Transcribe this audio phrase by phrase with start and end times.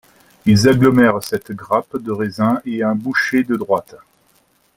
[0.47, 3.93] Ils agglomèrent cette grappe de raisin et un boucher de droite.